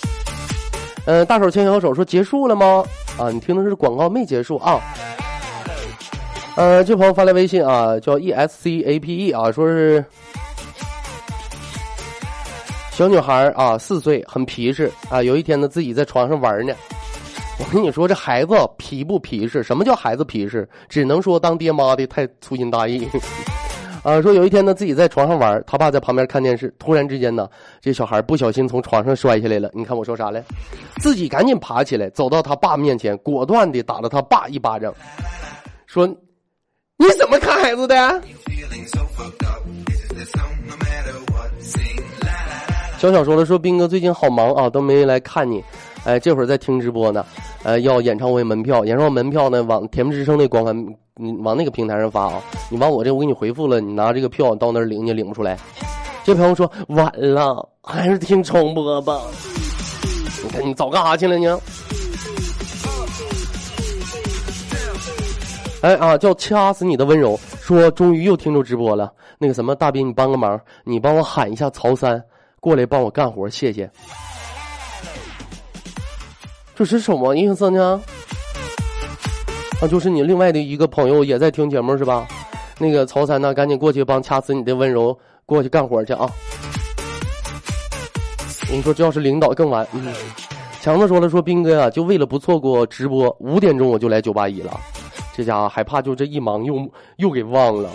[1.06, 2.84] 呃，大手牵小手说结束了吗？
[3.18, 4.80] 啊，你听的是广告，没结束啊。
[6.54, 10.04] 呃，这朋友发来微信啊，叫 E S C A P E 啊，说是
[12.92, 15.22] 小女孩啊，四岁，很皮实啊。
[15.22, 16.72] 有一天呢，自己在床上玩呢。
[17.60, 19.64] 我跟你说，这孩子皮不皮实？
[19.64, 20.68] 什么叫孩子皮实？
[20.88, 23.08] 只能说当爹妈的太粗心大意。
[24.08, 27.46] 啊，说有一天呢，自己在床上玩，他爸在旁边看电视，突然之间呢，
[27.78, 29.70] 这小孩不小心从床上摔下来了。
[29.74, 30.42] 你看我说啥嘞？
[30.96, 34.94] 自己赶紧爬起来，走到他爸面前，果断的打了他爸一巴掌，
[35.86, 36.06] 说
[36.96, 37.94] ：“你怎么看孩子的？”
[42.96, 45.62] 小小说了，说斌哥最近好忙啊，都没来看你。
[46.04, 47.24] 哎，这会儿在听直播呢，
[47.64, 50.74] 呃，要演唱会门票，演唱会门票呢，往甜蜜之声那官方，
[51.16, 52.42] 你往那个平台上发啊。
[52.70, 55.58] 你往我这，我给你回复了，你拿这个票到那儿领，你领不出来。
[56.24, 59.20] 这朋友说晚了，还是听重播吧。
[60.44, 61.60] 你看你早干啥去了呢？
[65.82, 69.12] 哎啊，叫掐死你的温柔，说终于又听着直播了。
[69.38, 72.22] 那个什么，大斌，你帮个忙，你帮我喊一下曹三
[72.60, 73.88] 过来帮我干活，谢谢。
[76.78, 78.00] 这是什么意思呢？
[79.82, 82.24] 啊，就是你另外的一个朋友也在听节目是吧？
[82.78, 86.30] 那个曹三呢，赶紧过去帮掐死你的温柔过去干活去啊！
[88.70, 89.84] 你说，这要是领导更完。
[90.80, 94.78] 强子说了，说斌哥呀、就为了不错过直播，五点钟我就来九八一了。
[95.34, 97.90] 这家伙害怕就这一忙又又给忘了。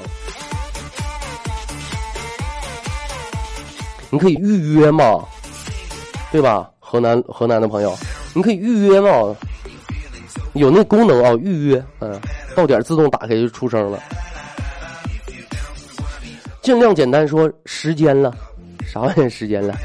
[4.10, 5.24] 你可以预约嘛，
[6.34, 6.70] 对吧？
[6.82, 7.98] 河南河南的朋友，
[8.34, 9.36] 你可以预约嘛，
[10.54, 12.20] 有那功能啊，预约，嗯，
[12.56, 14.00] 到点自动打开就出声了。
[16.62, 18.34] 尽量简单说时间了，
[18.86, 19.76] 啥玩意儿时间了？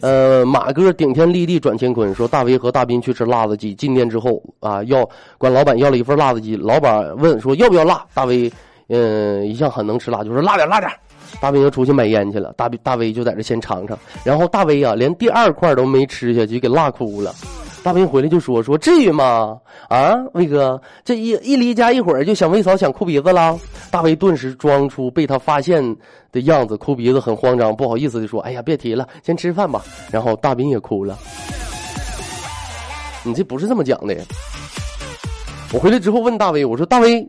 [0.00, 5.08] 呃，马哥顶天立地转乾坤说，大威和大斌去吃辣子鸡，进店之后啊，要
[5.38, 8.52] 管老板要了一份辣子鸡，老板问说要不要辣，大威
[8.88, 10.92] 嗯一向很能吃辣，就说辣点辣点。
[11.40, 17.34] 大斌就出去买烟去了，大大威就在这先尝尝，然后大威啊连第二块都没吃下去，给辣哭了。
[17.84, 19.60] 大兵回来就说说至于吗？
[19.90, 23.60] 啊，威哥，这一一离家一会儿就想威嫂想哭鼻子了。
[23.90, 25.84] 大威顿时装出被他发现
[26.32, 31.18] 的样子，哭鼻子很慌张，不好意思的说：“哎呀，别提了，先吃饭吧。”然后大兵也哭了。
[33.22, 34.16] 你这不是这么讲的。
[35.70, 37.20] 我回来之后问大威，我说：“大威，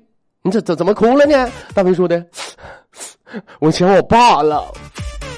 [0.42, 2.26] 你这怎怎么哭了呢？”大威说的
[3.60, 4.64] ：“我想我爸了。”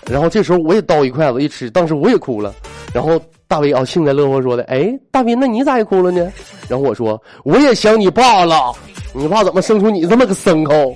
[0.06, 2.53] 然后这时候我也刀一筷子一吃，当时我也哭了。
[2.93, 6.31] 然后大威啊幸灾乐祸说的：“哎，大斌，那你咋也哭了呢？”
[6.67, 8.73] 然后我说：“我也想你爸了，
[9.13, 10.95] 你爸怎么生出你这么个牲口？”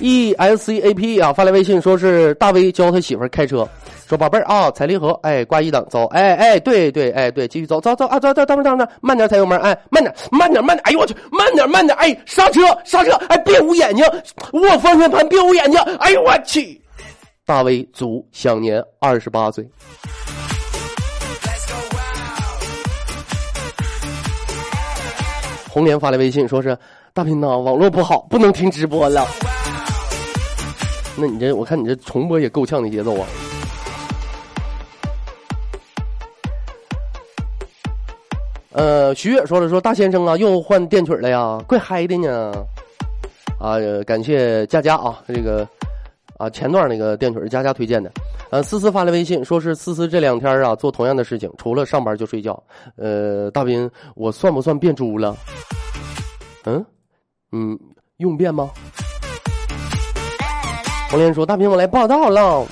[0.00, 3.66] E S C A P 啊，发来微信说是大威教他媳妇开车，
[4.06, 14.04] 说宝贝儿啊，踩离合，哎，挂一档走，哎哎，对对，哎对，继续走走走啊，走走，等会儿等会儿，慢点踩油门，哎，慢点慢点慢点，哎呦我去，慢点慢点，哎，刹车刹车，哎，别捂眼睛，
[14.52, 16.78] 握方向盘别捂眼睛，哎呦我去，
[17.46, 19.66] 大威卒，享年二十八岁。
[25.70, 26.76] 红莲发来微信说是
[27.12, 29.26] 大斌呐，网络不好，不能听直播了。
[31.16, 33.26] 那你这，我看你这重播也够呛的节奏啊！
[38.74, 42.52] 呃，徐月说了说大先生啊，又换电曲了呀，怪嗨的呢。
[43.60, 45.66] 啊，感谢佳佳啊，这个
[46.38, 48.10] 啊前段那个电曲是佳佳推荐的。
[48.50, 52.60] 呃，思思发来微信说是思思这两天啊做同样的事情，除了上班就睡觉。
[52.96, 55.36] 呃，大斌，我算不算变猪了？
[56.64, 56.84] 嗯，
[57.52, 57.78] 嗯，
[58.16, 58.68] 用变吗？
[61.10, 62.66] 红莲说：“大兵，我来报道了。”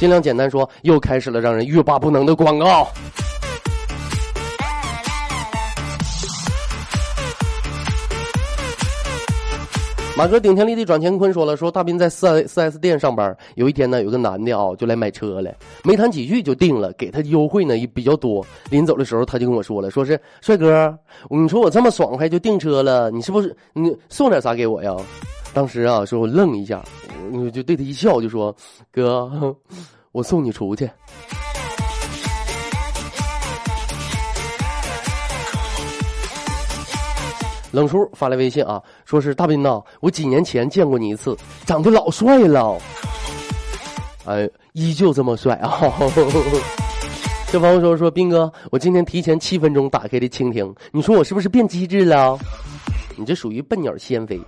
[0.00, 2.88] 尽量简单说，又开始了让人欲罢不能的广告。
[10.16, 18.46] 马哥顶天立地转乾坤说了：“说大斌在四 S 四 S 店上班，有一天呢，有个男的啊、就来买车了，没谈几句就定了，给他优惠呢也比较多。
[18.70, 20.96] 临走的时候，他就跟我说了，说是帅哥，
[21.28, 24.94] 你说我这么爽快就订车了，你是不是你送点啥给我呀？”
[25.52, 26.80] 当时啊，说我愣一下，
[27.32, 28.54] 我就对他一笑，就说
[28.92, 29.56] ：“哥，
[30.12, 30.88] 我送你出去。”
[37.72, 41.36] 冷叔发来微信啊，说是大斌呐，我几年前见过你一次，
[41.66, 42.78] 长得老帅了，
[44.24, 45.92] 哎，依旧这么帅啊！
[47.52, 52.38] 这朋友说说斌哥，我今天提前七分钟打开的蜻蜓，你说我是不是变机智了？
[53.16, 54.40] 你这属于笨鸟先飞。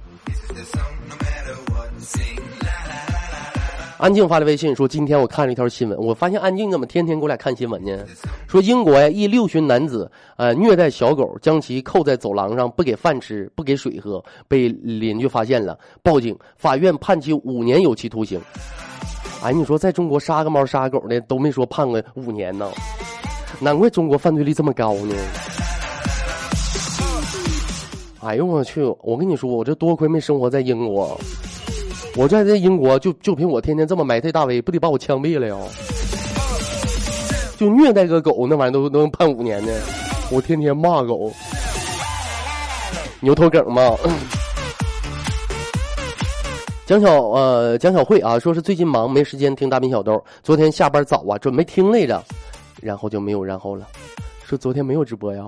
[3.99, 8.05] 安静发来微信说：“今天我看了一条新闻，我发现安静怎么天天给我俩看新闻呢？
[8.47, 18.38] 说英国呀，一六旬男子呃虐待小狗，将其扣在走廊上，不给饭吃，不给水喝，被邻居发现了，报警，法院判其五年有期徒刑。
[19.42, 22.70] 哎，你说在中国杀个猫杀个狗的都没说判个五年呢，
[23.61, 25.14] 难怪中国犯罪率这么高呢。
[28.20, 28.82] 哎呦我去！
[29.03, 31.18] 我跟你说，我这多亏没生活在英国。”
[32.17, 35.55] 我在这英国就就凭我天天这么埋汰大威，不得把我枪毙了呀？
[37.59, 39.73] 就虐待个狗，那玩意儿都能判五年呢。
[40.31, 41.31] 我天天骂狗，
[43.21, 43.95] 牛头梗嘛。
[46.87, 52.25] 蒋小呃蒋小慧啊，说是最近忙没时间听大兵小豆，昨天下班早啊，准备听来着，
[52.81, 53.87] 然后就没有然后了。
[54.45, 55.45] 说昨天没有直播呀，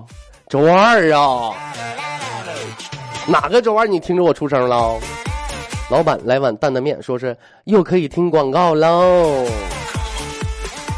[0.48, 1.54] 周二啊，
[3.26, 4.98] 哪个周二你听着我出声了？
[5.90, 9.44] 老板来碗担担面，说是又可以听广告喽。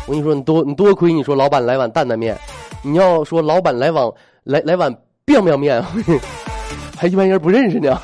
[0.07, 2.37] 我跟你说，你多你多亏你说老板来碗担担面，
[2.83, 4.11] 你要说老板来碗
[4.43, 4.93] 来来碗
[5.25, 5.81] 彪彪面，
[6.97, 7.97] 还一般人不认识呢。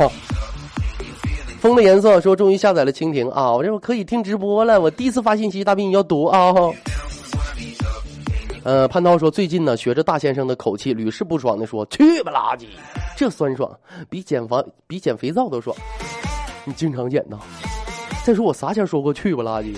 [1.58, 4.80] 风的颜色说终于下载了蜻蜓啊，我这我可以听直播了。
[4.80, 6.54] 我第一次发信息，大兵你要读啊。
[8.62, 12.66] 呃，潘涛说最近呢学着大先生的口气，屡试不爽的说去吧垃圾，
[13.16, 13.68] 这酸爽
[14.08, 14.56] 比减肥
[14.86, 15.76] 比减肥皂都爽。
[16.66, 17.38] 你经常捡呐？
[18.24, 19.72] 再说我啥前说过去吧垃圾，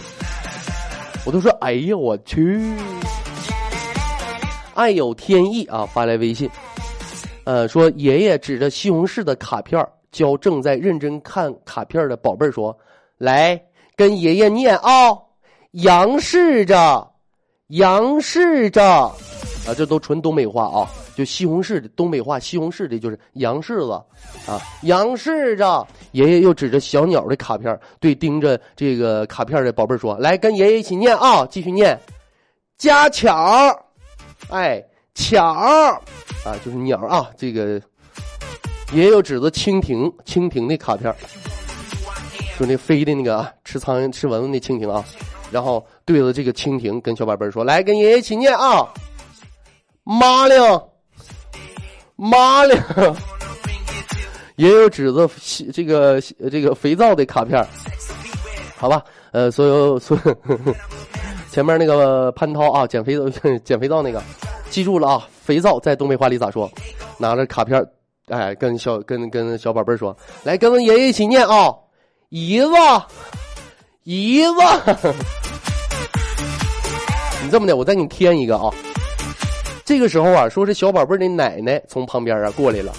[1.26, 2.58] 我都说哎呀我去。
[4.72, 6.48] 爱有天意啊，发来微信，
[7.44, 12.74] 呃，说爷爷指着西红柿的卡片教正在认真看卡片的宝贝儿说
[13.18, 13.60] ：“来
[13.94, 15.14] 跟爷爷念啊，
[15.72, 17.06] 杨氏着，
[17.66, 18.82] 杨氏着。”
[19.68, 23.92] 啊，这都纯东北话啊，就西红柿的东北话，西红柿的就是杨柿子，
[24.48, 25.92] 啊，杨柿子。
[26.12, 31.98] 爷爷又指着小鸟的卡片，对盯着这个卡片的宝贝说：“来，跟爷爷一起念啊，继续念，
[32.76, 33.76] 家巧，
[34.48, 34.80] 哎，
[35.12, 35.98] 巧，啊，
[36.64, 37.28] 就是鸟啊。
[37.36, 37.82] 这个
[38.92, 41.12] 爷爷又指着蜻蜓，蜻蜓的卡片，
[42.56, 45.04] 说那飞的那个啊，吃苍蝇、吃蚊子那蜻蜓啊，
[45.50, 48.88] 然后对着这个蜻蜓跟小宝贝说：来，跟爷爷一起念啊。”
[50.10, 50.56] 麻灵，
[52.20, 52.76] 麻灵，
[54.56, 55.30] 也有指着
[55.72, 57.64] 这个这个肥皂的卡片
[58.76, 59.00] 好吧？
[59.30, 60.36] 呃，所有所有
[61.48, 63.16] 前面那个潘涛啊，减肥
[63.62, 64.20] 减肥皂那个，
[64.68, 65.28] 记住了啊！
[65.44, 66.68] 肥皂在东北话里咋说？
[67.18, 67.86] 拿着卡片
[68.30, 71.72] 哎，跟小跟跟小宝贝说，来跟爷爷一起念啊！
[72.30, 72.68] 姨子，
[74.02, 74.52] 姨子，
[77.44, 78.74] 你这么的，我再给你添一个啊！
[79.88, 82.92] 这个时候啊，说是小宝贝的奶奶从旁边啊过来了，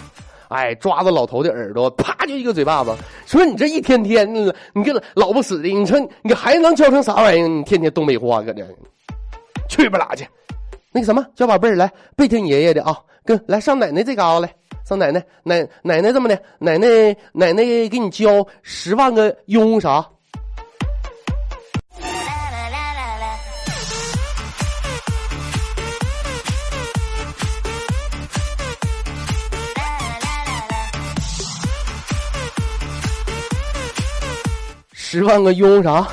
[0.48, 2.92] 哎，抓着老头的耳朵，啪就一个嘴巴子，
[3.28, 7.48] 说你这一天天的，你这老不死的，你说你还能教成啥玩意儿？
[7.48, 8.66] 你天天东北话搁这，
[9.70, 10.28] 去吧拉去。
[10.92, 14.52] 那个什么，小宝贝儿来背听爷爷的啊，跟来上奶奶这嘎达来，
[14.84, 16.88] 上奶奶奶奶奶这么的，奶奶
[17.34, 20.04] 奶奶给你教十万个庸啥。
[35.20, 36.08] 十万个庸啥？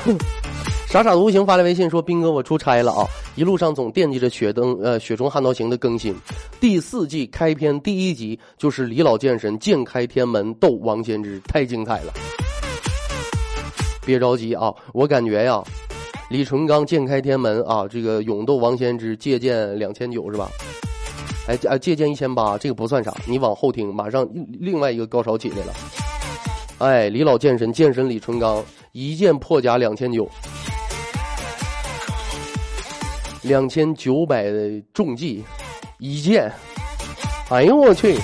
[0.89, 6.13] 傻傻的无形发来微信说：“兵哥，我出差了啊，一路上总惦记着雪灯呃雪中悍刀行的更新。
[6.59, 12.11] 第四季开篇第一集就是李老剑神剑开天门斗王先知，太精彩了。
[14.05, 15.63] 别着急啊，我感觉呀，
[16.29, 20.49] 李淳刚剑开天门啊，这个勇斗王先知借鉴两千九是吧？
[21.47, 24.27] 哎啊，借鉴一千八，这个不算啥，你往后听，马上
[24.59, 25.73] 另外一个高潮起来了。
[26.79, 28.61] 哎，李老剑神剑神李淳刚。”
[28.99, 30.27] 一剑破甲两千九，
[33.43, 35.45] 两千九百的重技，
[35.99, 36.51] 一剑，
[37.51, 38.17] 哎呦我去！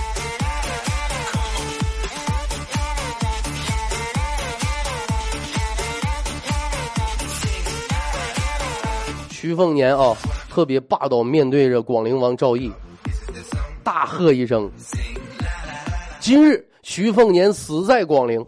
[9.30, 10.18] 徐凤年啊，
[10.50, 12.72] 特别霸道，面对着广陵王赵毅，
[13.84, 14.68] 大喝一声
[16.20, 18.44] ：“今日徐凤年死在广陵。”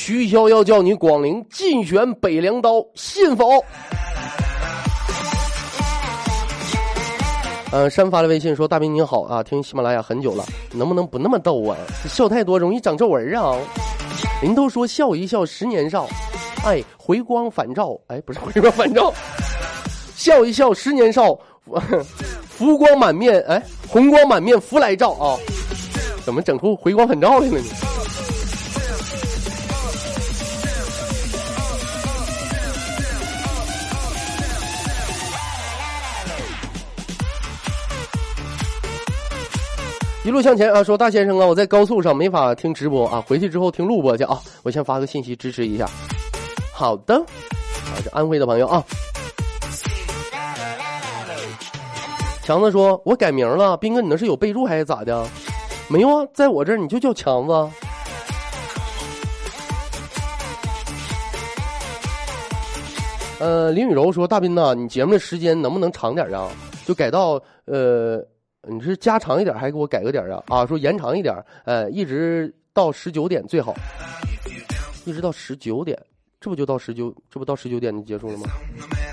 [0.00, 3.60] 徐骁要叫你广陵竞选北凉刀，信否？
[7.72, 11.76] 呃，山发了微信说：“大兵您好啊，听喜马拉雅很久了，能不能不那么逗啊？
[12.08, 13.56] 笑太多容易长皱纹啊。
[14.40, 16.06] 您都说笑一笑十年少，
[16.64, 19.12] 哎，回光返照，哎，不是回光返照，
[20.14, 21.36] 笑一笑十年少，
[22.48, 25.36] 福光满面，哎，红光满面福来照啊。
[26.24, 27.87] 怎么整出回光返照来了呢？
[40.28, 40.84] 一路向前啊！
[40.84, 44.38] 说大先生啊，我在高速上没法听直播啊，回去之后听录播去啊。
[44.62, 45.88] 我先发个信息支持一下。
[46.70, 48.84] 好的，啊，这安徽的朋友啊。
[52.42, 55.26] 强子说：“我改名了，斌哥，你那是有备注还是咋的？
[55.88, 57.70] 没有啊，在我这儿你就叫强子。”
[63.40, 66.50] 呃，林雨柔说：“大斌呐，你节目的时间能不能长点啊？
[66.84, 68.22] 就改到呃。”
[68.66, 70.42] 你是加长一点，还给我改个点啊？
[70.48, 71.34] 啊，说延长一点，
[71.64, 73.74] 呃，一直到十九点最好，
[75.04, 75.96] 一直到十九点，
[76.40, 78.48] 这不就到十九，这不到十九点就结束了吗？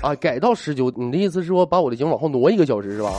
[0.02, 3.12] 啊，改到十九，你的意思是说把我的节目往后挪一个小时是吧？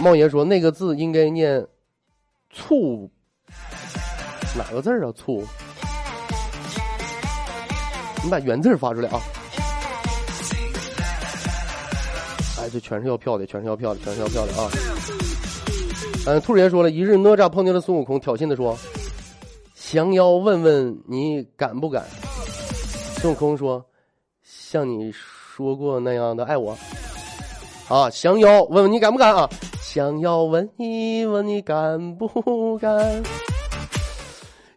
[0.00, 1.64] 茂爷说那个字应该念
[2.50, 3.08] “醋”，
[4.56, 5.12] 哪个字啊？
[5.12, 5.44] 醋？
[8.24, 9.20] 你把原字发出来啊！
[12.74, 14.68] 这全是要票的，全是要票的，全是要票的啊！
[16.26, 18.76] 嗯，兔爷说了一日哪吒碰见了孙悟空，挑衅的说
[19.76, 22.04] ：“降妖，问问你敢不敢？”
[23.22, 23.84] 孙悟空说
[24.42, 26.76] ：“像你说过那样的爱我。”
[27.86, 29.48] 啊，降妖，问问你敢不敢啊？
[29.92, 33.22] 降妖，问一问你敢不敢？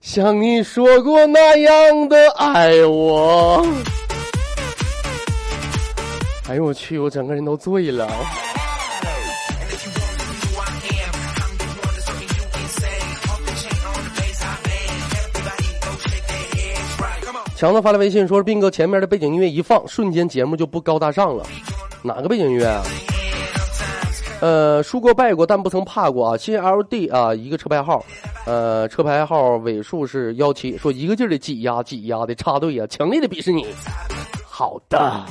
[0.01, 3.65] 像你说过那样的爱我。
[6.49, 6.97] 哎呦我去！
[6.97, 8.07] 我整个人都醉了。
[17.55, 21.43] 强子发来微信说：“斌哥，前面的背景音乐一放，瞬间节目就不高大上了。
[22.01, 22.83] 哪个背景音乐啊？
[24.39, 26.37] 呃，输过败过，但不曾怕过啊。
[26.37, 28.05] 新 LD 啊，一个车牌号，
[28.45, 33.65] 呃，车牌号尾数是幺七，说一个劲儿的挤压挤压的插队啊，强烈的鄙视你。
[34.47, 35.25] 好的。”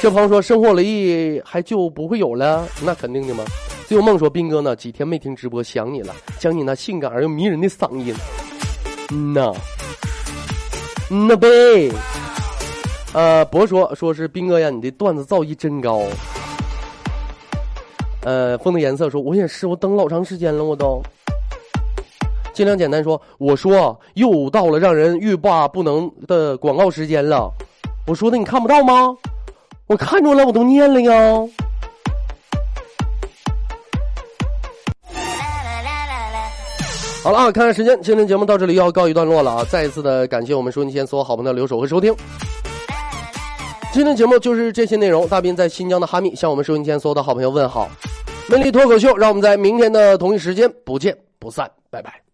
[0.00, 2.66] 这朋友说：“生活雷还就不会有了？
[2.82, 3.44] 那肯定的嘛。”
[3.86, 4.74] 最后梦说：“斌哥呢？
[4.74, 8.14] 几天没听直播，想你了，想你那性感而又迷人的嗓音。”
[9.12, 9.52] 嗯呐，
[11.10, 11.48] 嗯呐呗。
[13.12, 16.02] 呃，博说：“说是斌哥呀，你的段子造诣真高。”
[18.24, 21.02] 呃，风的颜色说：“我也是，我等老长时间了，我都。”
[22.54, 27.52] 尽量简单说：“我说又到了让人欲罢不能的广告时间了。”
[28.08, 29.14] 我说的你看不到吗？
[29.90, 31.12] 我看着了，我都念了呀。
[37.24, 39.66] 好了啊，看看时间，今天节目到这里要告一段落了啊！
[39.68, 42.14] 再一次的感谢我们收音机前所有好朋友的留守和收听。
[43.92, 45.26] 今天节目就是这些内容。
[45.26, 47.90] 大斌在新疆的哈密向我们收音机前所有的好朋友问好。
[48.48, 52.29] 魅力脱口秀，让我们在明天的同一时间不见不散，拜拜。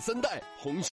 [0.00, 0.82] 三代红